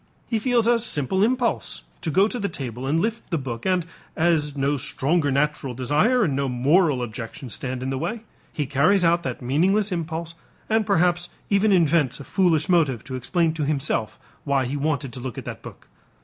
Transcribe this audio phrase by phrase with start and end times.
[0.25, 3.85] He feels a simple impulse to go to the table and lift the book and,
[4.15, 9.05] as no stronger natural desire and no moral objection stand in the way, he carries
[9.05, 10.33] out that meaningless impulse
[10.67, 15.19] and perhaps even invents a foolish motive to explain to himself why he wanted to
[15.19, 15.87] look at that book.